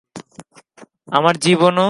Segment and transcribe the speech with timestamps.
[1.07, 1.79] আমার জীবনও ততটাই!